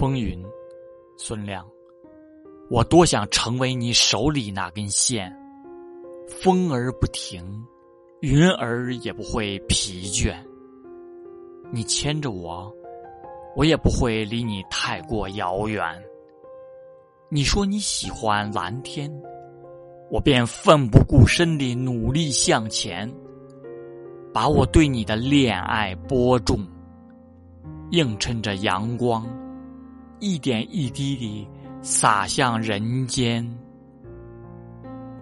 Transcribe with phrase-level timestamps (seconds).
[0.00, 0.42] 风云，
[1.18, 1.62] 孙亮，
[2.70, 5.30] 我多想成为你手里那根线，
[6.26, 7.44] 风儿不停，
[8.22, 10.34] 云儿也不会疲倦。
[11.70, 12.74] 你牵着我，
[13.54, 15.84] 我也不会离你太过遥远。
[17.28, 19.12] 你说你喜欢蓝天，
[20.10, 23.06] 我便奋不顾身地努力向前，
[24.32, 26.66] 把我对你的恋爱播种。
[27.90, 29.26] 映衬着阳光，
[30.20, 31.46] 一点一滴地
[31.82, 33.59] 洒向人间。